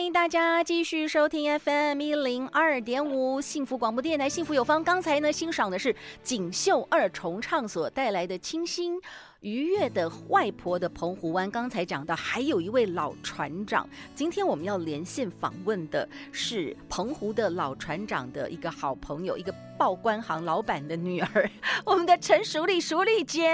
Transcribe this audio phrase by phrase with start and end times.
[0.00, 4.82] 欢迎大家继续收听 FM 一零二点五幸福广播电台，幸福有方。
[4.82, 8.98] 刚才呢，欣赏的是锦绣二重唱所带来的清新。
[9.40, 13.86] 愉悦的外婆的澎湖湾，刚才讲到，还有一位老船长。
[14.14, 21.50] 今天我们要连线访问的是澎湖的老船长的一个好朋友，一个报关行老板的女儿，
[21.84, 23.50] 我们的陈淑丽，淑丽姐。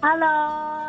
[0.00, 0.87] Hello，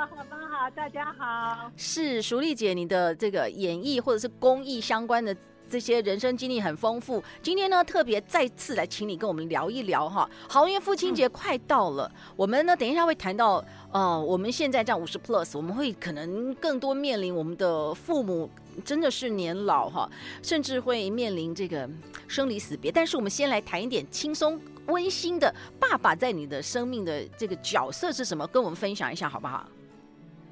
[0.75, 1.71] 大家好。
[1.75, 5.35] 是淑丽姐，你的这个演艺或者是公益相关的。
[5.71, 10.27] 这些人生经历很丰富，今天呢特别再次来请你跟我们聊一聊哈。
[10.47, 18.49] 好，因为父亲节快到了，我们呢等一下会谈到，呃，我们现在这样五十 plus，我们会可能更多面临我们的父母
[18.83, 20.09] 真的是年老哈，
[20.41, 21.87] 甚至会面临这个
[22.27, 22.91] 生离死别。
[22.91, 28.47] 但是我们先来谈一点轻松温馨的，爸爸在你的生命的这个角色是什么？
[28.47, 29.69] 跟我们分享一下好不好？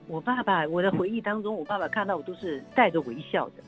[0.08, 3.64] 我爸爸，我的回忆当中，我爸爸看到我都是带着微笑的。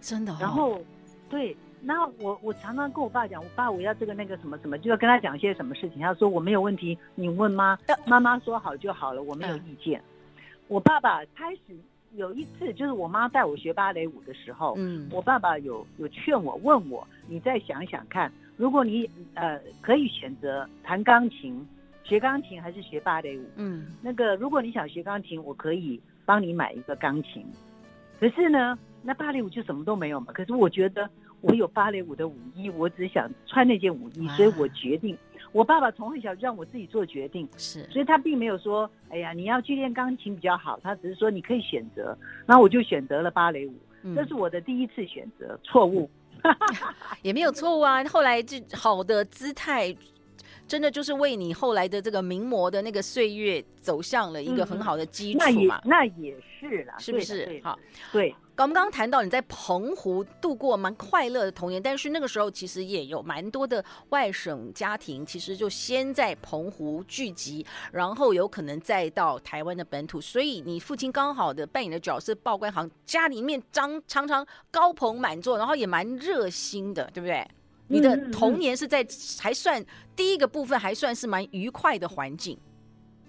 [0.00, 0.80] 真的、哦，然后，
[1.28, 6.00] 对，那我我常常跟我爸讲，我爸我要这个那个什么什么，就要跟他讲一些什么事情。
[6.00, 10.02] 他说我没有问题，你问妈，妈妈说好就好了，我没有意见。
[10.68, 11.76] 我爸爸开始
[12.14, 21.66] 有一次，就是我妈带我学芭蕾舞的时候，嗯，我爸爸有有劝我，问我，你再想想看，如果你呃可以选择弹钢琴、
[22.04, 27.46] 学钢琴还是学芭蕾舞，嗯，那个如果你想学钢琴，我可以帮你买一个钢琴，
[28.20, 28.78] 可是呢。
[29.04, 30.32] 那芭蕾舞就什么都没有嘛。
[30.32, 35.18] 可是我觉得我有芭蕾舞的舞衣，我只想穿那件舞衣，所以我决定。
[35.50, 42.16] 我爸爸从很小就让我自己做决定，是，所以他并没有说，哎呀，你要去练钢琴比较好，他只是说你可以选择。
[42.46, 43.74] 然后我就选择了芭蕾舞，
[44.14, 46.08] 这是我的第一次选择，错误，
[47.22, 48.04] 也没有错误啊。
[48.04, 49.92] 后来就好的姿态。
[50.72, 55.38] 真的就是为你后来的这个名模的那个岁月走向了一个很好的基础
[55.68, 55.78] 嘛？
[55.84, 57.60] 嗯、那也那也是啦，是不是？
[57.62, 57.78] 好，
[58.10, 58.34] 对。
[58.56, 70.22] 我们刚刚谈到你在澎湖度过蛮快乐的童年，但是那个时候其实也有蛮多的外省家庭，其实就先在澎湖聚集，然后有可能再到台湾的本土。
[70.22, 77.46] 所以你父亲刚好的扮演的角色，报关行家里面张常常高朋满座，然后也蛮热心的，对不对？
[77.92, 79.06] 你的童年是在
[79.40, 79.84] 还算
[80.16, 82.58] 第一个部分，还算是蛮愉快的环境。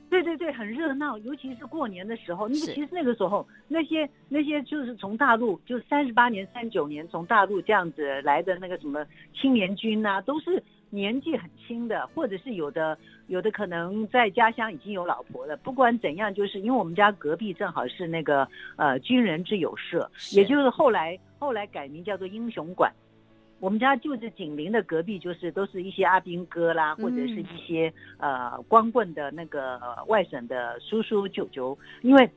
[0.10, 2.48] 对对对，很热闹，尤其是过年的时候。
[2.48, 9.04] 那个其实那个时候，那些那些就是从大陆，就三十八年、三九年从大陆这样子来的那个什么
[9.34, 12.96] 青年军呐、啊，都是年纪很轻的，或者是有的
[13.26, 15.58] 有的可能在家乡已经有老婆了。
[15.58, 22.94] 不管怎样，就是因为我们家隔壁正好是那个呃军人之友社，也就是后来后来改名叫做英雄馆。
[23.64, 31.78] 我们家就是紧邻的隔壁，就是都是一些阿兵哥啦，或者是一些呃光棍的那个外省的叔叔舅舅。
[32.02, 32.30] 因为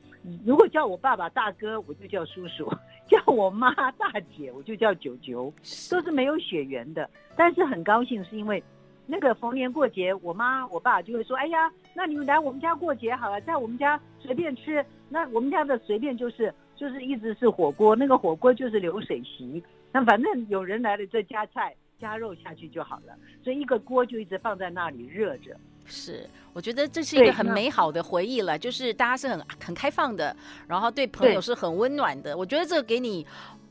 [0.45, 2.65] 如果叫我爸爸大哥，我就叫叔叔；
[3.11, 5.53] 叫我妈大姐，我就叫舅舅，
[5.91, 7.09] 都是没有血缘的。
[7.35, 8.63] 但是很高兴，是因为
[9.05, 14.81] 那个逢年过节，我妈我爸就会说：“哎呀，那你们来我们家过节好了，在我们家随便吃。
[15.09, 19.61] 那我们家的随便就是就是一直是火锅，那个火锅就是流水席。”
[19.97, 25.57] 那反正有人来了，再加菜加肉下去就好了，所以一个锅就一直放在那里热着。
[25.87, 30.35] 是，我觉得这是一个很美好的回忆了，就是大家是很很开放的，
[30.67, 32.37] 然后对朋友是很温暖的。
[32.37, 33.25] 我觉得这个给你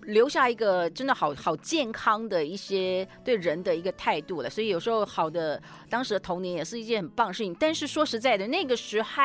[0.07, 4.51] 留下一个真的好好健康的一些对人的一个态度了。
[4.51, 7.55] 所以有时候好的当时的童年也是一件很棒的事情。
[7.61, 9.23] 但是说实在的，那个时候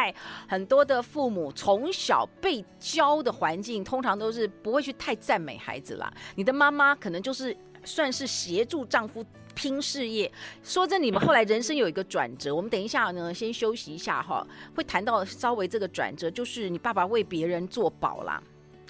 [0.47, 6.11] 很多的父母从小被教的环境，通常都是不会去太赞美孩子啦。
[6.35, 9.25] 你的妈妈可能就是算是协助丈夫。
[9.53, 10.31] 拼事业，
[10.63, 12.55] 说真，你们后来人生有一个转折。
[12.55, 18.41] 我们等一下呢，先休息一下哈，会谈到稍微这个转折，就是你爸爸为别人做保啦，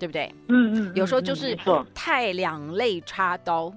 [0.01, 0.33] 对不对？
[0.47, 0.95] 嗯嗯。
[0.95, 1.55] 有时候就是
[1.93, 3.71] 太两肋插刀，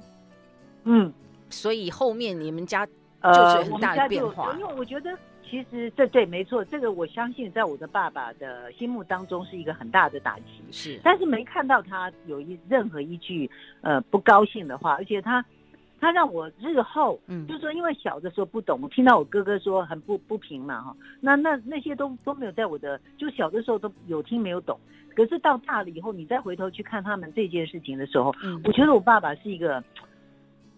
[0.85, 1.13] 嗯，
[1.51, 4.49] 所以后面你们家就是很大的变化。
[4.49, 5.15] 呃、因为我觉得，
[5.49, 10.45] 其实这对没错，这个我相信，在我的爸爸的心目当中是一个很大的打击。
[10.71, 13.51] 是，但是没看到他有一任何一句
[13.83, 15.45] 呃不高兴的话，而且他。
[16.01, 24.79] 他让我日后，嗯，就是说因为小的时候不懂，我听到我哥哥说很不不平嘛哈，那那那些都都没有在我的，就小的时候都有听没有懂，
[25.17, 29.83] 可是到大了以后，你再回头去看他们这件事情的时候，嗯，我觉得我爸爸是一个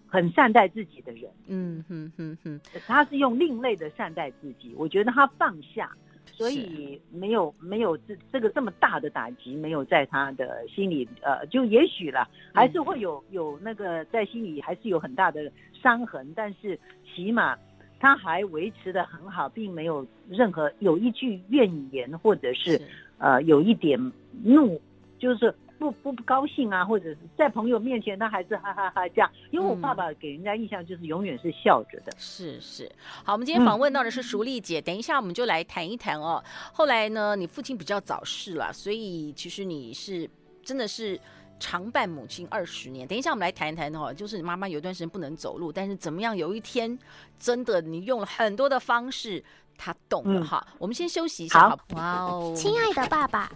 [0.07, 5.91] 很善待自己的人，嗯哼哼哼，他是用另类的善待自己，我觉得他放下。
[6.37, 17.57] 所以没有没有这这个这么大的打击，没有在他的心里，呃，就也许了，还是会有有那个在心里还是有很大的伤痕，但是起码
[17.99, 22.79] 他还维持的很好，并没有任何有一句怨言，或者是
[23.17, 23.99] 呃有一点
[24.45, 24.79] 怒，
[25.19, 25.55] 就是。
[25.79, 29.31] 不不不高兴啊，或者是在朋友面前，他还是哈哈哈哈这样。
[29.51, 32.13] 因为我爸爸给人家印象就是永远是笑着的。
[32.13, 32.91] 嗯、是是，
[33.25, 36.43] 好，我们今天访问到的是淑丽姐，嗯、等一下我们就来谈一谈哦。
[36.73, 40.29] 后来呢，你父亲比较早逝了，所以其实你是
[40.63, 41.21] 真的是
[41.61, 43.07] 常伴母亲二十年。
[43.07, 46.37] 等一下我们来谈一谈哦，就是你妈妈有一段时间不能走路，但是怎么样？
[46.37, 46.99] 有一天
[47.39, 49.45] 真的你用了很多的方式。
[49.77, 51.69] 他懂了哈，嗯、我们先休息一下。
[51.69, 53.51] 好，哇哦， 亲爱的爸爸，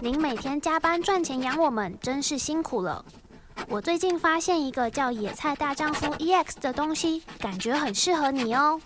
[0.00, 3.04] 您每天加班赚钱养我们，真是辛苦了。
[3.68, 8.80] 我最近发现一个叫“野菜大丈夫 EX” 的东西，感觉很适合你哦。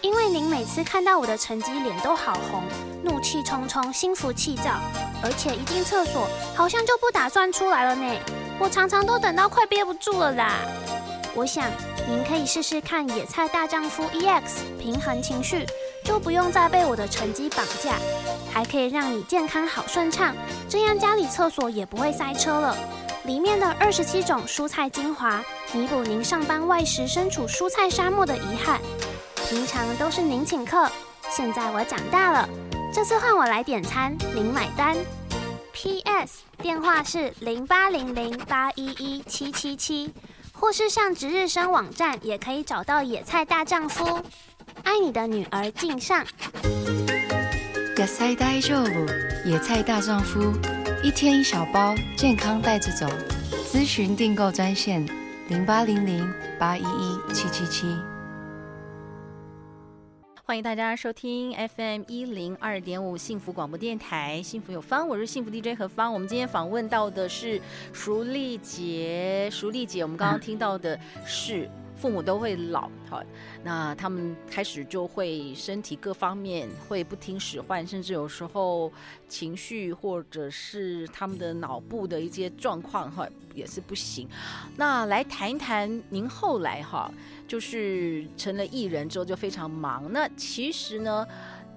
[0.00, 2.62] 因为您每次看到我的成绩，脸都好红，
[3.02, 4.78] 怒气冲冲，心浮气躁，
[5.24, 8.14] 而且一进厕所好像就不打算出来了呢。
[8.60, 10.54] 我常常都等到快憋不住了啦。
[11.34, 11.68] 我想
[12.08, 14.42] 您可以试试看“野菜大丈夫 EX”，
[14.78, 15.66] 平衡情绪。
[16.08, 17.96] 就不用再被我的成绩绑架，
[18.50, 20.34] 还可以让你健康好顺畅，
[20.66, 22.74] 这样家里厕所也不会塞车了。
[23.26, 28.80] 里面的二十七种蔬菜精华，弥补您上班外食身处蔬菜沙漠的遗憾。
[29.50, 30.90] 平常都是您请客，
[31.28, 32.48] 现在我长大了，
[32.90, 34.96] 这次换我来点餐，您买单。
[35.74, 36.38] P.S.
[36.62, 40.14] 电话是零八零零八一一七七七，
[40.54, 44.22] 或是上值日生网站也可以找到野菜大丈夫。
[44.84, 46.24] 爱你的女儿敬上。
[47.96, 49.06] 野菜大丈夫，
[49.44, 50.52] 野菜大丈夫，
[51.02, 53.06] 一天一小包，健康带着走。
[53.66, 55.06] 咨询订购专线：
[55.48, 57.86] 零八零零八一一七七七。
[60.44, 66.12] 欢迎大家收听 FM 一零二点五幸福广播电台，幸福有方，我是幸福 DJ 何方。
[66.12, 67.60] 我们今天访问到的是
[67.92, 71.68] 淑丽姐，淑丽姐，我们刚刚听到的是。
[71.98, 73.20] 父母都会老，哈，
[73.64, 78.92] 那他们开始就会身体各方面会不听使唤，甚至有时候
[79.28, 84.28] 情绪或者是他们的脑部的一些状况，哈，也是不行。
[84.76, 87.10] 那来谈一谈您后来哈，
[87.48, 90.04] 就是成了艺人之后就非常忙。
[90.12, 91.26] 那其实呢，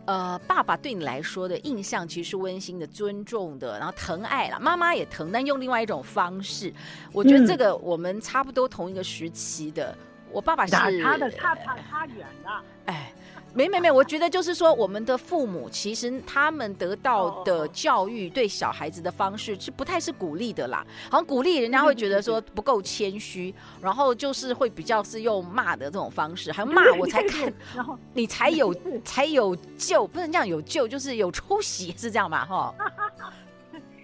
[0.05, 4.59] 呃，爸爸对你来说的印象其实是温馨的、尊重的，然后疼爱啦。
[4.59, 6.71] 妈妈也疼，但用另外一种方式。
[7.11, 9.97] 我觉得这个我们差不多同一个时期的。
[10.33, 13.13] 我爸爸是他的差差差远了，哎，
[13.53, 28.73] 没没没，我觉得就是说，我们的父母其实他们得到的教育对小孩子的方式是不太是鼓励的啦，好像鼓励人家会觉得说不够谦虚，然后就是会比较是用骂的这种方式，还骂 我才看， 然后你才有
[29.03, 32.45] 才有救，不能这样有救，就是有出息，是这样吧？
[32.45, 32.73] 哈，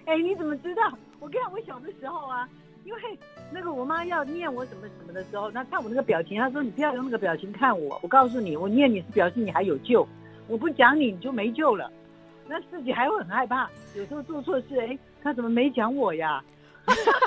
[0.05, 0.81] 哎，你怎么知道？
[1.19, 2.47] 我跟你讲，我小的时候啊，
[2.87, 3.01] 因为。
[3.49, 7.97] 那个我妈要念我什么什么的时候，那看我那个表情，她说，你不要用那个表情看我。
[8.03, 10.05] 我告诉你，我念你是表示你还有救，
[10.49, 11.89] 我不讲你你就没救了。
[12.45, 16.43] 那自己还会很害怕，有时候做错事，哎，他怎么没讲我呀？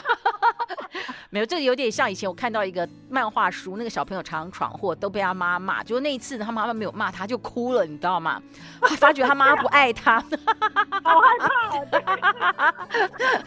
[1.33, 5.81] 没有，这个有点像以前我看到一个漫画书，那个小朋友常常闯祸，都被他妈骂。
[5.85, 8.43] 就那一次，他妈妈没有骂他，就哭了，你知道吗？
[8.81, 10.19] 他发觉他妈不爱他，
[11.05, 11.29] 好害
[11.89, 12.75] 怕，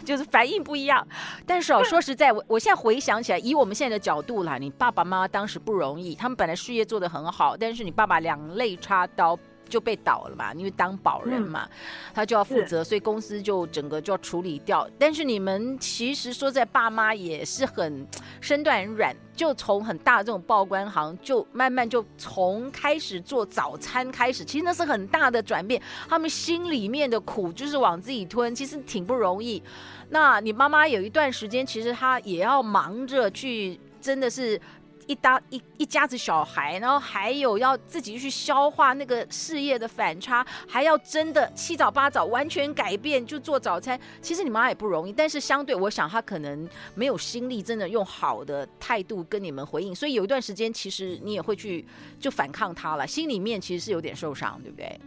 [0.02, 1.06] 就是反应不一样。
[1.46, 9.38] 但是哦，说实在，我我现在回想起来，以我们现在的角度来，你爸爸妈妈当时不容易，他们本来事业做得很好，但是你爸爸两肋插刀。
[9.68, 11.76] 就被倒了嘛，因为当保人嘛，嗯、
[12.14, 14.88] 他就要负责，所以公司就整个就要处理掉。
[14.98, 18.06] 但是你们其实说在爸妈也是很
[18.40, 25.80] 身段很软，就从很大的这种报关行，就慢慢就从开始做早餐开始，其实那是很大的转变。
[26.08, 29.62] 他们心里面的苦就是往自己吞，其实挺不容易。
[30.10, 34.60] 那你妈妈有一段时间，其实她也要忙着去，真的是。
[35.06, 43.98] 一搭一一家子小孩，然后还有要自己去消化那个事业的反差，还要真的七早八早完全改变就做早餐。
[44.20, 49.94] 其实你妈也不容易，但是相对我想她可能没有心力，真的用好的态度跟你们回应。
[49.94, 51.84] 所以有一段时间，其实你也会去
[52.18, 55.00] 就反抗她了，心里面其实是有点受伤，对不对？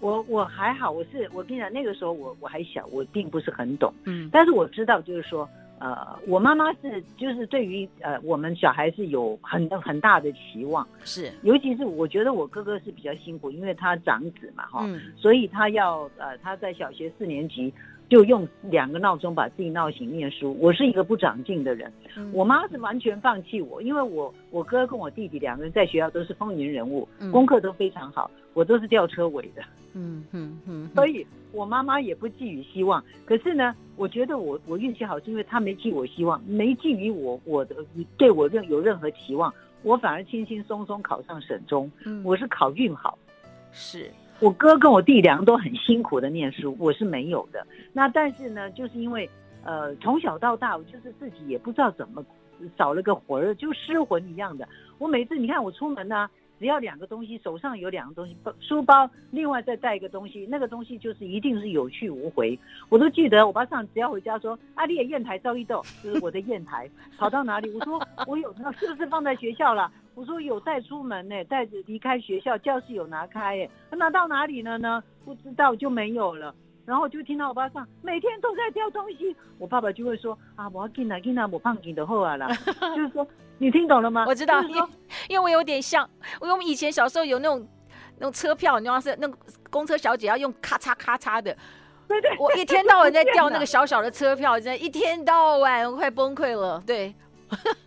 [0.00, 5.48] 我我还好，我是我跟你讲，那个时候我我还小，我并不是很懂，嗯，但是我知道就是说。
[5.82, 17.74] 呃，我妈妈是就是对于呃我们小孩是有很很大的期望，是，尤其是我觉得我哥哥是比较辛苦，因为他长子嘛哈，嗯，所以他要呃他在小学四年级
[18.08, 20.56] 就用两个闹钟把自己闹醒念书。
[20.60, 29.62] 我是一个不长进的人，嗯，我妈是完全放弃我，因为我我哥跟我弟弟两个人在学校都是风云人物，嗯，功课都非常好，我都是吊车尾的。
[29.94, 33.04] 嗯嗯嗯，所以我妈妈也不寄予希望。
[33.26, 37.76] 可是呢，我觉得我我运气好，是因为她没寄我希望，没寄予我我的
[38.16, 41.92] 对我任有任何期望，我反而轻轻松松考上省中。
[42.06, 43.18] 嗯，我是考运好。
[43.70, 47.66] 是我哥跟我弟两个都很辛苦的念书，我是没有的。
[47.92, 49.28] 那但是呢，就是因为
[49.62, 52.24] 呃从小到大，我就是自己也不知道怎么
[52.78, 54.66] 少了个魂儿，就失魂一样的。
[54.96, 56.30] 我每次你看我出门呢、啊。
[56.62, 62.56] 只要两个东西，手上有两个东西，书包，另外再带一个东西，那个东西就是一定是有去无回。
[62.88, 66.88] 我都记得，我爸上只要回家说：“阿丽也砚台赵一豆，就是我的砚台，
[67.18, 75.02] 跑到哪里？” 我说：“我有，那是不是放在学校了？”我说：“有带出门呢，带着离开学校，教室有拿开，哎，拿到哪里了呢？
[75.24, 76.54] 不知道就没有了。”
[76.84, 82.48] 然后就听到我爸上每天都在掉东西，我爸爸就会说啊，我要进来进来，我胖紧的后啊啦，
[82.96, 83.26] 就是说
[83.58, 84.24] 你听懂了吗？
[84.26, 84.88] 我知道，因为
[85.28, 86.08] 因为我有点像，
[86.40, 87.68] 因为我们以前小时候有那种
[88.18, 89.38] 那种车票，你知道是那个
[89.70, 91.56] 公车小姐要用咔嚓咔嚓的，
[92.08, 97.14] 对对，我一天到晚在掉那个小小的车票， 真的，一天到晚我快崩溃了，对，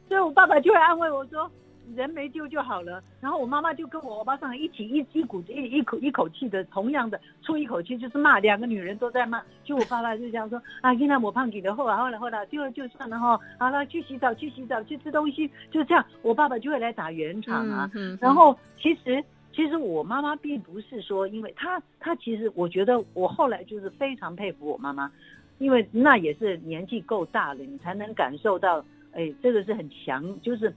[0.08, 1.52] 所以我爸爸就会安慰我说。
[1.94, 17.90] 人没丢就好了，然后我妈妈就跟我欧巴桑一起一一股一一口一口气的，同样的出一口气就是骂，两个女人都在骂，就我爸爸就这样说 啊，现在我胖几的后来后来后来丢了就算了哈，好了去洗澡去洗澡去吃东西，就这样，我爸爸就会来打圆场啊。
[17.94, 19.24] 嗯嗯、然后其实
[19.54, 25.12] 其实我妈妈并不是说，因为她她其实我觉得我后来就是非常佩服我妈妈，
[25.60, 30.74] 因为那也是年纪够大了，你才能感受到，哎，这个是很强，就是。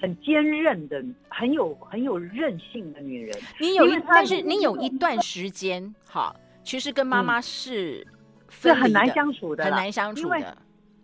[0.00, 3.38] 很坚韧的，很有很有韧性的女人。
[3.60, 8.06] 你有一，但是你有一段时间，哈，其实跟妈妈是
[8.48, 10.56] 是很难相处的，很难相处的。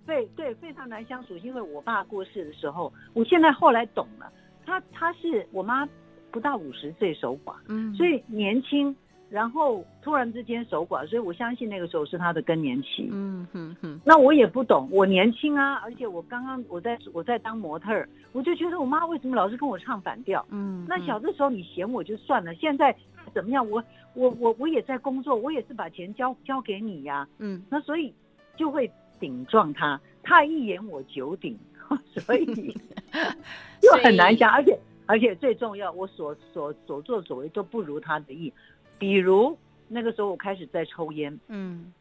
[0.06, 1.36] 对对，非常难相处。
[1.38, 4.32] 因为我爸过世的时候，我现在后来懂了，
[4.64, 5.86] 他他是我妈
[6.30, 8.94] 不到五十岁守寡，嗯，所以年轻。
[9.28, 13.08] 然后突然之间守寡，所以我相信那个时候是他的更年期。
[13.10, 14.00] 嗯哼哼。
[14.04, 20.46] 那我也不懂，我年轻啊，而且我刚刚我在我在当模特儿，我就觉得我妈为什么老是跟我唱反调？
[20.50, 20.86] 嗯。
[20.88, 22.94] 那小的时候你嫌我就算了，现在
[23.34, 23.68] 怎么样？
[23.68, 23.82] 我
[24.14, 27.28] 我我我也在工作，我也是把钱交交给你呀、啊。
[27.38, 27.62] 嗯。
[27.68, 28.14] 那所以
[28.56, 31.58] 就会顶撞他，他一言我九鼎，
[32.14, 32.44] 所以
[33.82, 34.52] 就很难讲。
[34.52, 38.52] 而且而且最重要，我所所所作所为都不如他的意。
[38.98, 39.56] 比如
[39.88, 41.92] 那个时候我开始在抽烟，嗯，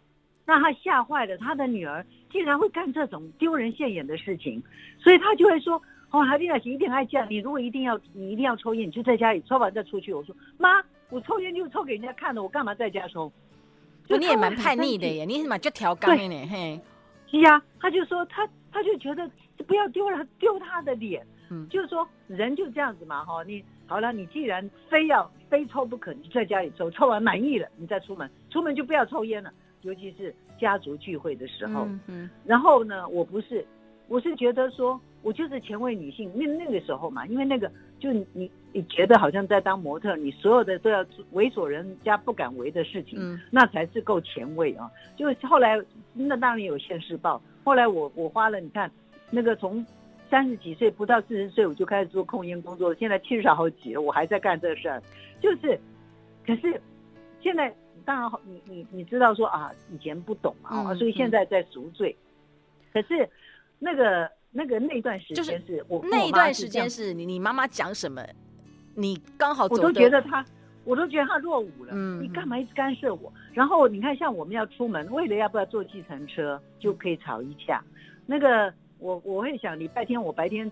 [0.45, 4.61] 那他吓坏了，他的女儿竟然会干这种丢人现眼的事情，
[4.99, 13.31] 所以他就会说：“哦，孩子，你一定爱这样，你如果一定要你一定要抽烟，你就在家里抽完再出去。”我说：“妈，我抽烟就抽给人家看的，我干嘛在家抽？”
[14.07, 16.47] 就你也蛮叛逆的耶，你怎么就调缸呢？
[16.47, 16.79] 嘿，
[17.29, 19.29] 是呀，他就说他他就觉得
[19.67, 25.29] 不要丢了，丢他的脸，嗯，就是说人就这样子嘛，哈，你好了，你既然非要。
[25.55, 28.29] 非抽不可，你在家里抽，抽完满意了，你再出门。
[28.49, 29.49] 出门就不要抽烟了，
[29.83, 31.85] 尤其是家族聚会的时候。
[31.85, 32.29] 嗯嗯。
[32.43, 33.65] 然后呢，我不是，
[34.09, 36.29] 我是觉得说，我就是前卫女性。
[36.35, 37.71] 那那个时候嘛，因为那个
[38.01, 44.91] 就你你觉得好像在当模特，你所有的都要为所人家不敢为的事情，嗯，那才是够前卫啊。
[45.15, 45.81] 就后来
[46.11, 47.41] 那当然有现世报。
[47.63, 48.91] 后来我我花了，你看
[49.29, 49.85] 那个从。
[50.35, 52.93] 三十几岁不到四十岁，我就开始做控烟工作。
[52.95, 55.01] 现在七十好几了，我还在干这个事儿。
[55.39, 55.79] 就是，
[56.45, 56.81] 可是
[57.41, 57.73] 现在
[58.03, 62.13] 当然，你你你知道说啊，以前不懂嘛，啊、嗯，所以现在在赎罪。
[62.19, 63.29] 嗯、可是
[63.79, 68.21] 那个那个那段时间是、就是、我那一段时间是你你妈妈讲什么，
[68.93, 70.45] 你刚好走我都觉得他，
[70.83, 71.93] 我都觉得他落伍了。
[71.93, 73.31] 嗯，你干嘛一直干涉我？
[73.53, 77.81] 然后你看，像我们要出门，为了要不要坐计程车，就可以吵一架。
[78.25, 78.73] 那个。
[79.05, 80.69] 我我会想礼拜天我白天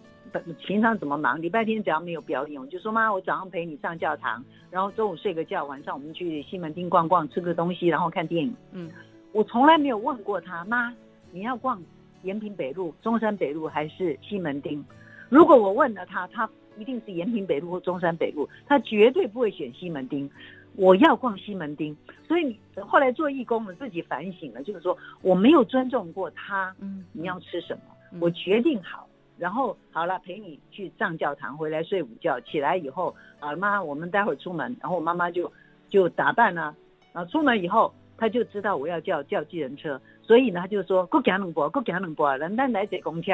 [0.66, 8.56] 平常怎么忙，礼拜天只要没有表演，我就说妈，我早上陪你上教堂，然后中午睡个觉，晚上我们去西门町逛逛，吃个东西，然后看电影。
[8.72, 8.90] 嗯，
[9.34, 10.92] 我从来没有问过他妈，
[11.32, 11.80] 你要逛
[12.24, 14.84] 延平北路、中山北路还是西门町？
[15.30, 16.50] 如果我问了他，他
[16.80, 20.28] 一定是延平北路或中山北路，他绝对不会选西门町。
[20.76, 21.96] 我要逛西门町，
[22.28, 26.76] 所以你后来做义工了，自己反省了，就是说我没有尊重过他。
[26.80, 27.82] 嗯，你要吃什么？
[28.20, 35.52] 我决定好，然后好了，陪你去上教堂，回来睡午觉，起来以后，啊妈，我们待会儿出门，然后我妈妈就
[35.90, 36.76] 就打扮了，
[37.12, 43.32] 啊，出门以后，她就知道我要叫叫计程车，所以呢，他就说，过行两步，过行两步，人咱来坐公车。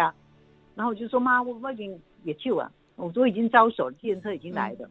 [0.76, 4.90] 然后我就说，妈，我我已经也去了，我说已经招手，计程车已经来了。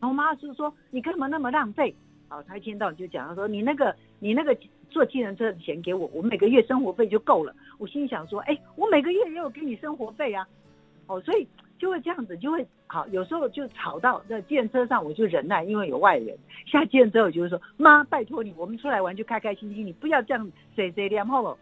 [0.00, 1.94] 然后妈就说，你干嘛那么浪费？
[2.30, 4.56] 好，他一天到晚就讲，他说你那个你那个
[4.88, 7.52] 坐计程车的钱给我，我每个月生活费就够了。
[7.76, 10.46] 我心想说，哎，我每个月也有给你生活费啊。
[11.08, 11.44] 哦，所以
[11.76, 16.38] 就会这样子，就会好，有时候就吵到在计程车上，我就忍耐，因为有外人。
[16.66, 21.58] 下计程车我就会说，妈，拜托你，我们出来玩就开开心心，你不要这样碎碎念好了。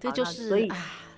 [0.00, 0.68] 这就是所以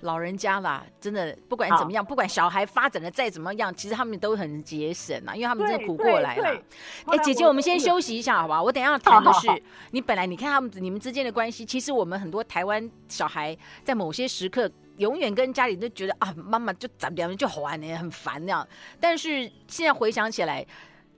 [0.05, 6.57] 老人家啦，真的不管怎么样，不管小孩发展的再怎么样，其实他们都很节省啊，因为他们真的苦过来了。
[7.07, 8.63] 哎，姐姐，我们先休息一下，好吧？
[8.63, 9.47] 我等一下要谈的是，
[9.91, 14.71] 你本来你看他们你们之间的关系，其实我们很多台湾小孩在某些时刻。
[14.97, 18.65] 永远跟家里都觉得啊，妈妈就咱两人就好玩呢，很烦那样。
[18.97, 20.65] 但是现在回想起来，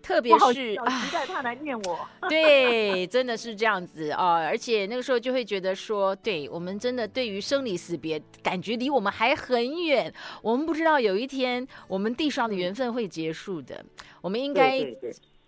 [0.07, 2.07] 特别是期待他来念我。
[2.29, 4.35] 对，真的是这样子啊！
[4.35, 10.11] 而且那个时候就会觉得说，对我们真的对于生离死别，感觉离我们还很远。
[10.41, 13.83] 我们不知道有一天我们地上的缘分会结束的，
[14.21, 14.81] 我们应该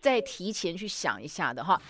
[0.02, 1.82] 再提前去想一下的哈。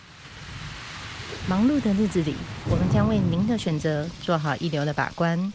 [1.48, 2.36] 忙碌的日子里，
[2.70, 5.52] 我们将为您的选择做好一流的把关。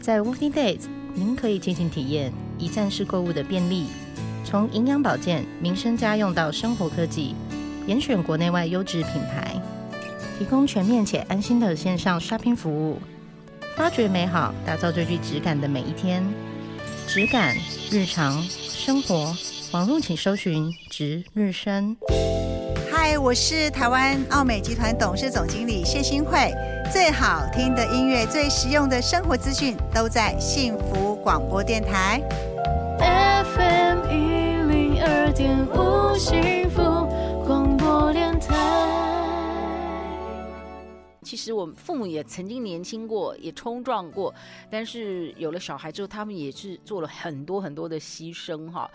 [0.00, 3.86] 在 Working Days，您可以尽情体验一站式购物的便利，
[4.44, 7.34] 从营养保健、民生家用到生活科技，
[7.86, 9.54] 严选国内外优质品牌，
[10.38, 12.98] 提供全面且安心的线上 shopping 服务，
[13.76, 16.24] 发掘美好，打造最具质感的每一天。
[17.06, 17.56] 质感
[17.90, 19.36] 日常生活，
[19.72, 21.96] 网络请搜寻值日生。
[22.90, 26.52] 嗨，我是台湾奥美集团董事总经理谢欣慧。
[26.92, 32.20] 最好听的音乐，最实用的生活资讯，都在幸福广播电台。
[36.20, 36.59] 心。
[41.30, 44.34] 其实我们父母也曾经年轻过，也冲撞过，
[44.68, 48.90] 但是有了小孩之后，他们也是做了很多很多的牺牲，哈，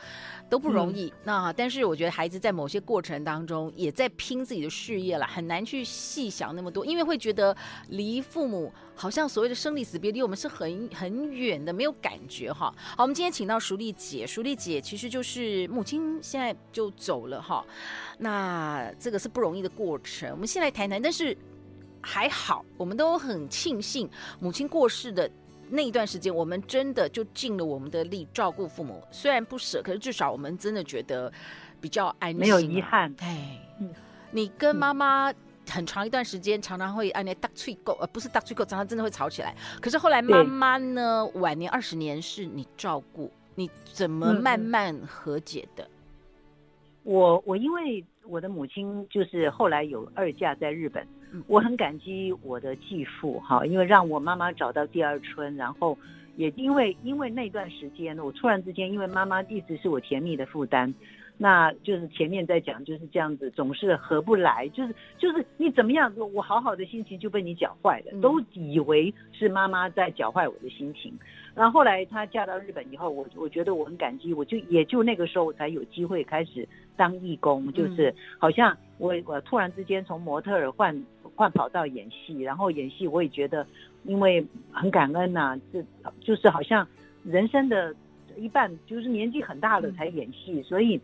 [0.49, 1.05] 都不容易。
[1.05, 7.55] 嗯、那但是我觉得孩子在某些过程当中也在拼自己的事业了，很难去细想那么多，因为会觉得
[7.87, 12.75] 离父母好像所谓的生离死别离我们是很很远的，没有感觉，哈。
[12.97, 17.65] 好，我们今天请到淑丽姐，淑丽姐其实就是母亲现在就走了，哈，
[18.17, 20.29] 那这个是不容易的过程。
[20.31, 21.37] 我们先来谈谈，但是。
[22.07, 24.07] 还好，我们都很庆幸
[24.39, 25.27] 母亲过世的
[25.67, 29.03] 那一段时间，我们真的就尽了我们的力照顾父母。
[29.09, 31.33] 虽然不舍，可是至少我们真的觉得
[31.81, 33.11] 比较安心，没有遗憾。
[33.21, 33.59] 哎，
[34.29, 35.33] 你跟妈妈
[35.67, 39.55] 很长一段时间常常会按那大脆狗，呃，不是大脆狗，常常真的会吵起来。
[39.81, 45.89] 可是后来妈妈呢，晚年二十年是你照顾，你怎么慢慢和解的？
[47.01, 51.03] 我我因为我的母亲就是后来有二嫁在日本。
[51.47, 55.97] 我很感激我的继父哈，因为让我妈妈找到第二春，然后
[56.37, 60.93] 也因为因为那段时间，我突然之间，因为妈妈一直是我甜蜜的负担，
[61.37, 71.13] 那就是前面在讲就是这样子，总是合不来，就是就是你怎么样，我好好的心情就被你搅坏了，都以为是妈妈在搅坏我的心情。
[71.55, 80.95] 然后后来她嫁到日本以后，我我觉得我很感激，我就也就那个时候我才有机会开始当义工，就是好像我我突然之间从模特儿换。
[81.37, 83.67] 换跑道演戏，然后演戏我也觉得，
[84.05, 85.83] 因为很感恩呐、啊，这
[86.21, 86.87] 就是好像
[87.25, 87.93] 人生的
[88.37, 90.97] 一半，就是年纪很大了才演戏，所以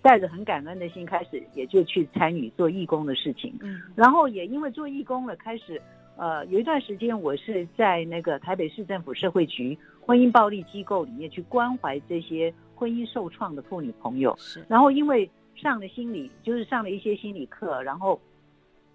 [0.00, 3.52] 带着很感恩的心开始，也就去参与做义工的事情。
[3.60, 5.78] 嗯，然后也因为做义工了，开始
[6.16, 14.34] 呃有一段时间我是在那个台北市政府社会局婚姻暴力机构里面去关怀这些婚姻受创的妇女朋友。
[14.38, 18.20] 是，然后因为上了心理，就是上了一些心理课，然后。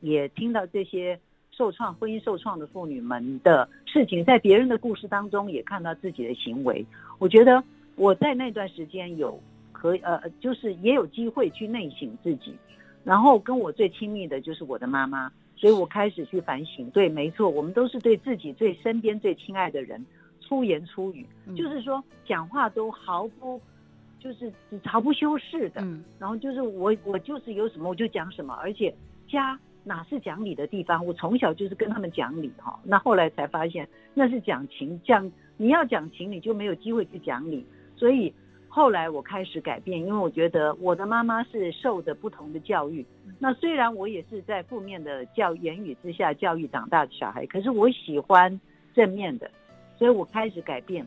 [0.02, 1.20] 也听到这些
[1.52, 6.86] 受创、婚姻受创的妇女们的事情，在别人的故事当中也看到自己的行为。
[7.18, 7.62] 我觉得
[7.98, 9.38] 我在那段时间有
[9.74, 12.56] 可呃，就是也有机会去内省自己。
[13.04, 16.90] 然后跟我最亲密的就是我的妈妈，所以我开始去反省。
[16.92, 20.06] 对，没错，我们都是对自己最身边最亲爱的人
[20.50, 23.62] 粗言粗语，嗯、就是说讲话都毫不
[24.20, 24.52] 就是
[24.84, 25.82] 毫不修饰的。
[25.82, 28.94] 嗯、然后就是我我就是有什么我就讲什么，而且
[29.28, 29.58] 家。
[29.86, 31.04] 哪是讲理的地方？
[31.04, 32.78] 我从小就是跟他们讲理哈。
[32.84, 35.32] 那后来才发现，那是讲情讲。
[35.56, 37.66] 你要讲情，你就没有机会去讲理。
[37.96, 38.32] 所以
[38.68, 43.04] 后来我开始改变，因为我觉得我的妈妈是受的不同的教育。
[43.40, 48.60] 那虽然我也是在负面的教言语之下教育长大的小孩，可是我喜欢
[48.94, 49.50] 正面的，
[50.00, 51.06] 所以我开始改变。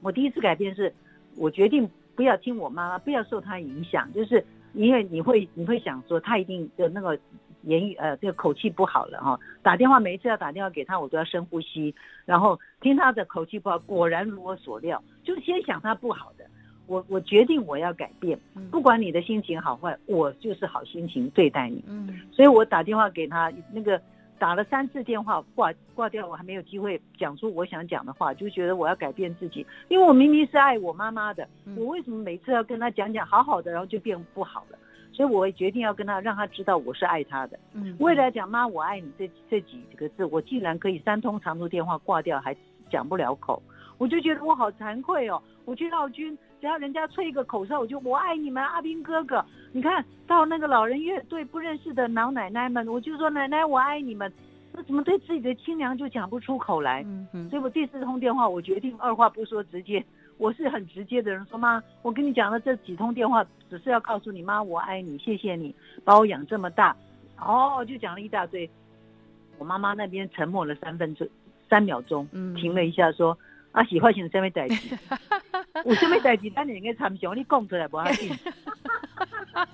[0.00, 0.92] 我第一次改变是，
[1.36, 4.44] 我决定不要听我妈妈，不要受她影响，就是。
[4.76, 7.16] 因为你会你会想说她一定的那个
[7.62, 16.44] 言语呃这个口气不好了哈，打电话每一次要打电话给她，我都要深呼吸，然后听她的口气不好，果然如我所料，就先想她不好的。
[16.88, 18.36] 我我决定我要改变，
[18.68, 21.80] 不管你的心情好坏，我就是好心情对待你。
[21.86, 24.02] 嗯，所以我打电话给他，那个
[24.38, 34.78] 打了三次电话挂挂掉，我还没有机会讲出我想讲的话，就觉得我要改变自己，因为我明明是爱我妈妈的，我为什么每次要跟她讲讲好好的，然后就变不好了？
[35.12, 37.56] 所以我决定要跟他，让他知道我是爱他的。
[37.72, 42.56] 嗯，为了讲妈我爱你这这几个字，我竟然可以三通长途电话挂掉，还
[42.90, 43.62] 讲不了口，
[43.96, 45.40] 我就觉得我好惭愧哦。
[45.64, 46.36] 我去绕军。
[46.64, 49.44] 只要人家吹一个口哨，我就我爱你们，阿兵哥哥。
[49.70, 54.32] 你看到那个老人乐队不认识的老奶奶们，我就说奶奶我爱你们。
[54.72, 57.02] 那怎么对自己的亲娘就讲不出口来？
[57.02, 57.50] 嗯嗯。
[57.50, 60.02] 所以我第四通电话，我决定二话不说直接，
[60.38, 66.96] 我是很直接的人，说妈，我跟你讲了这几通电话，只是要告诉你妈我爱你，谢谢你把我养这么大。
[67.38, 68.68] 哦，就讲了一大堆。
[69.58, 71.28] 我妈妈那边沉默了三分钟，
[71.68, 73.36] 三秒钟，停了一下说。
[73.74, 74.96] 啊，喜欢什么代志？
[75.84, 76.50] 有什么代志？
[76.54, 78.30] 但你应该参详，你讲出来不要紧。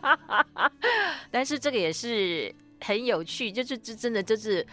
[1.30, 4.66] 但是这个也是很有趣，就是这真的就是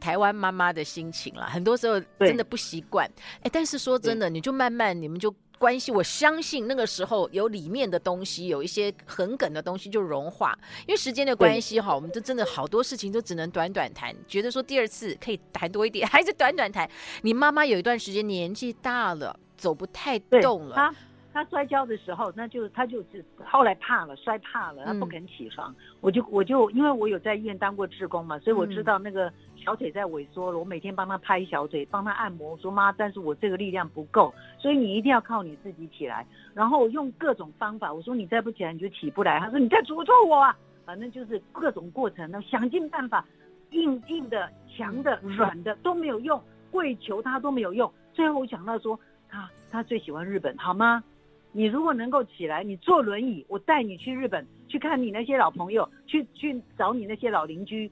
[0.00, 1.46] 台湾妈妈的心情了。
[1.46, 3.06] 很多时候真的不习惯。
[3.38, 5.32] 哎对，但是说真的，你就慢慢你们就。
[5.58, 10.56] 关系，我相信那个时候有里面的东西，有一些很梗的东西就融化。
[10.86, 14.14] 因为时间的关系哈，我们就真的好多事情都只能短短谈。
[14.26, 16.88] 觉得说第二次可以谈多一点，还是短短谈。
[17.22, 20.94] 你妈妈有一段时间年纪大了，走不太动了。
[21.32, 25.70] 他摔跤的时候，那就他就是后来怕了，摔怕了，他不肯起床。
[25.70, 29.30] 嗯、我就我就因为我有在医院当过志工嘛，所以我知道那个
[29.66, 30.58] 小腿在萎缩了。
[30.60, 32.52] 我每天帮他拍小腿，帮他按摩。
[32.52, 36.24] 我说妈，但是我这个力量不够，所以你一定要靠你自己起来。
[36.54, 39.40] 然后用各种方法，我说你再不起来你就起不来。
[39.40, 40.56] 他说你在诅咒我啊！
[40.84, 43.26] 反正就是各种过程那，想尽办法，
[43.70, 47.92] 硬硬的、强的、软的都没有用，跪求他都没有用。
[48.12, 48.96] 最后我想到说，
[49.28, 51.02] 他他最喜欢日本，好吗？
[51.50, 57.90] 你如果能够起来，你坐轮椅，我带你去日本去看你那些老朋友，去去找你那些老邻居，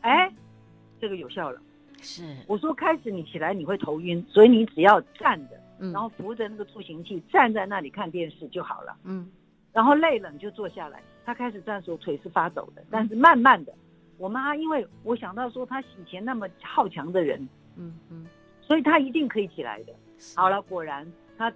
[0.00, 0.32] 哎，
[1.00, 1.60] 这个有效了。
[2.02, 8.96] 是，我说开始你起来你会头晕，所以你只要站着，然后扶着那个助行器站在那里看电视就好了。
[9.04, 9.30] 嗯，
[9.72, 11.02] 然后累了你就坐下来。
[11.24, 13.72] 他开始站的时候腿是发抖的，但是慢慢的，
[14.18, 17.40] 我妈因为我想到说他以前那么好强的人，
[17.76, 18.26] 嗯嗯，
[18.60, 19.92] 所以他一定可以起来的。
[20.36, 21.10] 好了，果然。
[21.38, 21.50] 他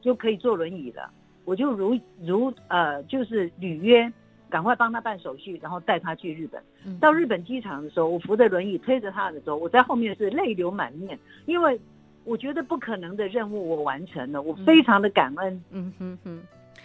[0.00, 1.10] 就可以坐轮椅了，
[1.44, 4.10] 我就如如呃，就是履约，
[4.50, 6.62] 赶快帮他办手续，然后带他去日本。
[6.84, 11.78] 嗯、到日本机场的时候，我扶着轮椅推着他的时候，我在后面是泪流满面，因为
[12.24, 15.62] 我觉得不可能的任务我完成了，我非常的感恩。
[15.70, 16.40] 嗯哼哼，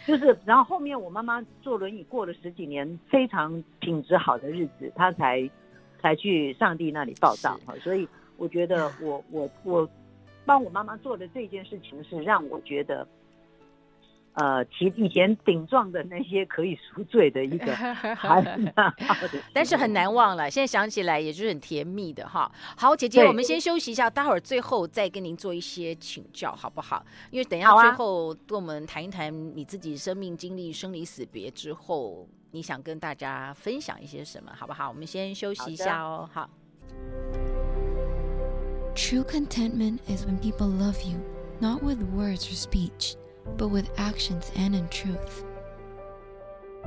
[0.05, 5.49] 就是然后后面我妈妈坐轮椅过了十几年非常品质好的日子，她才
[6.01, 7.59] 才去上帝那里报到。
[7.75, 9.89] 是所以我觉得我我我。
[10.43, 13.07] 帮我妈妈做的这件事情是让我觉得，
[14.33, 17.75] 呃，其以前顶撞的那些可以赎罪的一个，
[19.53, 20.49] 但是很难忘了。
[20.49, 22.49] 现在想起来也就是很甜蜜的哈。
[22.77, 27.05] 好，姐姐，我们先休息一下，待会儿最后再跟您做一些请教，好不好？
[27.29, 34.87] 因为等一下最后跟我们谈一谈你自己生命经历生离死别之后，你想跟大家分享一些什么，好不好？
[34.87, 36.41] 我们先休息一下哦，好。
[36.41, 36.49] 好
[38.93, 41.17] True contentment is when people love you,
[41.59, 43.15] not with words or speech,
[43.57, 45.43] but with actions and in truth.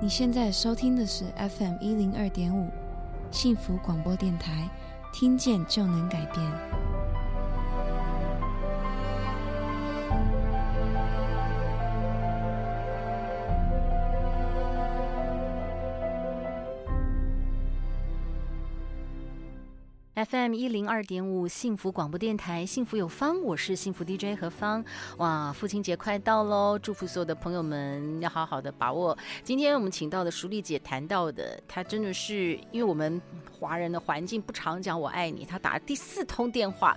[0.00, 2.68] 你现在收听的是 FM 一零二点五
[3.30, 4.68] 幸福广播电台，
[5.12, 6.44] 听见就能改变。
[20.30, 24.82] FM 一零二点五幸福广播电台，幸福有方，我是幸福 DJ 何方。
[25.18, 29.16] 哇，父亲节快到喽，祝福所有的朋友们要好好的把握。
[29.42, 33.20] 今天我们请到的淑丽姐谈到的，她真的是因为我们
[33.52, 36.96] 华人的环境不常讲我爱你，她打了第四通电话。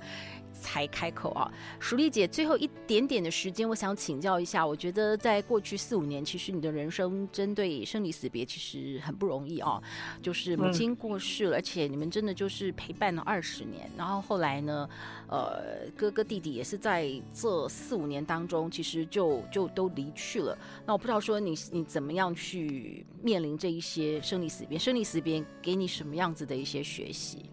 [0.61, 4.65] 才开口啊，淑丽姐，最后一点点的时间，我想请教一下。
[4.65, 9.81] 我觉得在过去四五年，其实你的人生针对生离死别，其实很不容易啊。
[10.21, 13.89] 就是母亲过世了，嗯、而且你们真的就是陪伴了二十年。
[13.95, 14.89] 然后后来呢，
[15.29, 20.57] 呃，哥哥弟弟也是在这四五年当中，其实就就都离去了。
[20.85, 24.77] 那我不知道说你你怎么样去面临这一些生离死别？
[24.77, 27.49] 生离死别给你什么样子的一些学习？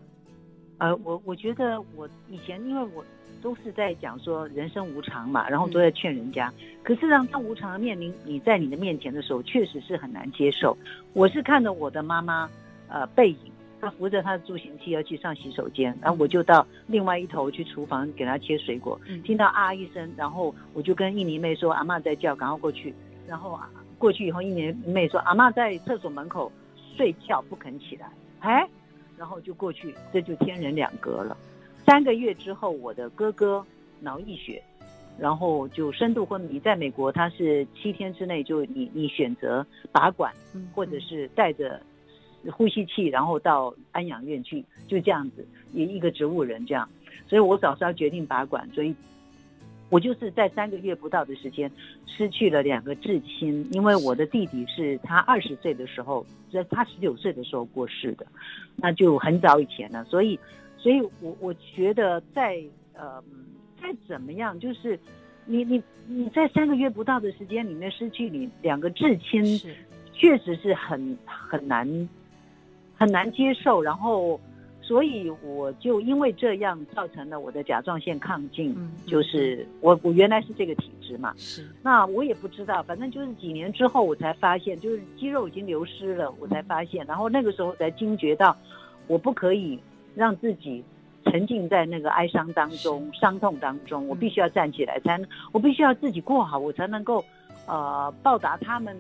[0.79, 3.05] 呃，我我觉得我以前因为我
[3.41, 6.53] 都是在讲说人生无常嘛，然后都在劝人家。
[6.59, 10.77] 嗯、可是让他无常的面临你在你的面前的时候，确实是很难接受。
[11.13, 12.51] 我是看着我的妈妈，
[12.89, 22.93] 呃，背影，她扶着她的助行器要去上洗手间，然后我就到另外一头去厨房给她切水果，嗯、听到啊一声，然后我就跟印尼妹说阿嬷在叫，赶快过去。
[23.29, 23.59] 然后
[23.99, 26.51] 过去以后，印尼妹说阿嬷在厕所门口
[26.97, 28.11] 睡觉不肯起来，
[28.41, 28.69] 哎。
[29.17, 31.37] 然后就过去，这就天人两隔了。
[31.87, 33.65] 三个月之后，我的哥哥
[34.01, 34.63] 脑溢血，
[35.19, 36.59] 然后就深度昏迷。
[36.61, 40.33] 在美国，他是七天之内就你你选择拔管，
[40.75, 41.81] 或者是带着
[42.53, 46.89] 呼吸器，然后到安养院去，就这样子，一一个植物人这样。
[47.27, 48.95] 所以我早上决定拔管，所以。
[49.95, 51.71] 我就是在三个月不到的时间
[52.05, 58.27] 失去了两个至亲，因为我的弟弟是他二十岁的时候，在他十九岁的时候过世的，
[58.75, 60.03] 那就很早以前了。
[60.07, 60.37] 所以，
[60.77, 62.61] 所以我我觉得在
[62.93, 63.23] 呃
[63.81, 64.99] 再怎么样，就是
[65.47, 69.45] 你你你在三个月不到的时间里面失去你两个至亲，
[70.13, 72.09] 确实是很很难
[72.97, 74.41] 很难接受，然后。
[74.87, 81.67] 所以我就因为这样造成了我的甲状腺亢进，嗯、就是我我原来是这个体质嘛，是。
[81.83, 88.55] 那我也不知道，反正就是几年之后我才发现，就是肌肉已经流失了，我才发现，然后那个时候才惊觉到，
[89.07, 89.81] 我不可以
[90.15, 90.85] 让自己
[91.25, 97.25] 沉浸在那个哀伤当中、伤痛当中，我必须要站起来，才能，我必须要自己过好，我才能够
[97.67, 98.95] 呃报答他们。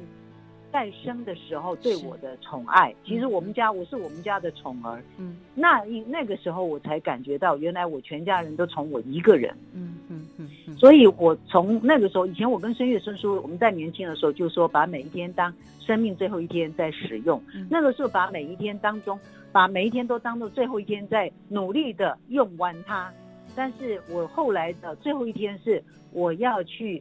[0.74, 19.16] 在生的时候对我的宠爱，其实我们家我是我们家的宠儿，嗯，那那个时候我才感觉到，原来我全家人都宠我一个人，嗯嗯嗯，所以我从那个时候，以前我跟孙月孙叔，我们在年轻的时候就说，把每一天当生命最后一天在使用，那个时候把每一天当中，
[19.52, 23.12] 把每一天都当做最后一天在努力的用完它，
[23.54, 27.00] 但是我后来的最后一天是我要去。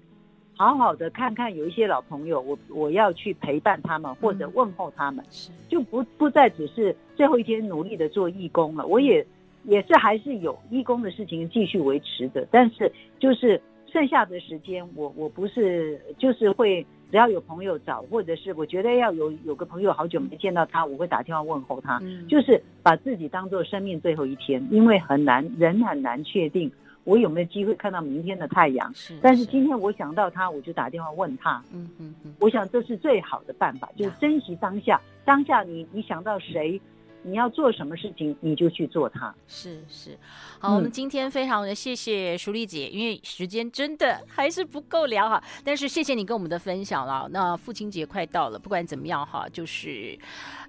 [0.55, 8.85] 好好的看看有一些老朋友，我我要去陪伴他们或者问候他们，是就不不再只是最后一天努力的做义工了。
[8.85, 9.25] 我也
[9.63, 13.59] 也是还是有义工的事情继续维持的，但是就是
[13.91, 26.71] 剩下的时间，我我不是就是会只要有朋友找，或者是我觉得要有有个朋友好久没见到他，我会打电话问候他，就是把自己当做生命最后一天，因为很难人很难确定。
[27.03, 28.91] 我有没有机会看到明天的太阳？
[28.93, 31.61] 是，但是今天我想到他，我就打电话问他。
[31.71, 34.99] 嗯嗯嗯，我想这是最好的办法，就是珍惜当下。
[35.25, 36.79] 当下你你想到谁，
[37.21, 39.33] 你要做什么事情，你就去做它。
[39.47, 40.17] 是是，
[40.59, 45.43] 好，我们今天非常的谢谢淑丽姐，因为时间真的还是不够聊哈。
[45.63, 47.27] 但是谢谢你跟我们的分享了。
[47.31, 50.17] 那父亲节快到了，不管怎么样哈，就是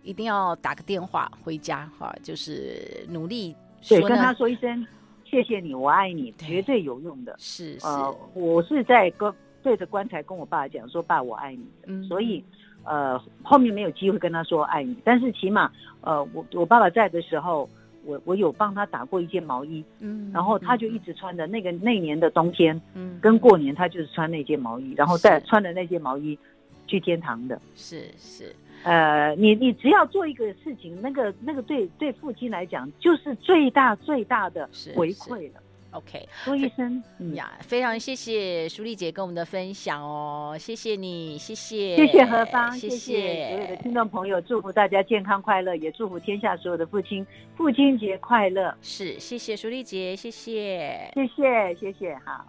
[0.02, 3.54] 一定要打个电话回家哈，就是努力
[3.88, 4.86] 对跟他说一声。
[5.34, 7.34] 谢谢你，我爱你，绝对有用的。
[7.38, 12.44] 是是，呃，我是在跟对着棺材跟我爸讲说：“爸，我爱你。”嗯，所以，
[12.84, 15.68] 呃，后面没有机会跟他说爱你，但是起码，
[16.02, 17.68] 呃，我我爸爸在的时候，
[18.04, 26.38] 我我有帮他打过一件毛衣，嗯，然后他就一直穿的那个那年的冬天，嗯，跟过年他就是穿那件毛衣，然后再穿的那件毛衣
[26.86, 27.60] 去天堂的。
[27.74, 28.54] 是是。
[28.84, 35.60] 呃，你你只要做一个事情，那个那个对对父亲来讲就是最大最大的回馈了。
[35.92, 37.00] OK，说一声
[37.34, 47.24] 呀，非常谢谢淑丽姐跟我们的分享哦，谢谢你，谢谢，谢谢何芳，谢谢，谢谢所有的听众朋友，祝福大家健康快乐，也祝福天下所有的父亲
[47.56, 48.74] 父亲节快乐。
[48.82, 52.44] 是，谢谢淑丽姐，谢谢，谢谢，谢谢，好。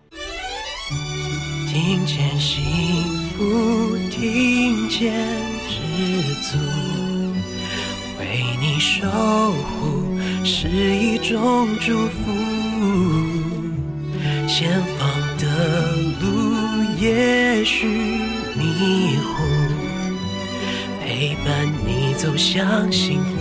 [1.67, 2.63] 听见幸
[3.37, 5.84] 福，听见。
[5.95, 6.01] 知
[6.41, 6.57] 足，
[8.19, 9.07] 为你守
[9.53, 12.19] 护是一种祝福。
[14.45, 15.45] 前方的
[16.19, 16.25] 路
[16.99, 17.87] 也许
[18.57, 19.43] 迷糊，
[21.01, 23.31] 陪伴你走向幸福。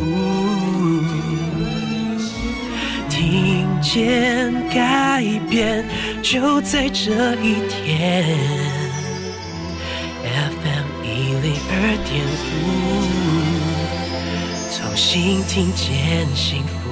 [3.11, 5.85] 听见改变
[6.23, 8.63] 就在这一天。
[11.87, 12.25] 二点
[12.62, 12.64] 五，
[14.73, 16.84] 重新听见幸福。